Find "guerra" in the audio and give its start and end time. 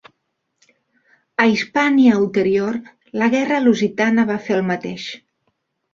3.37-3.63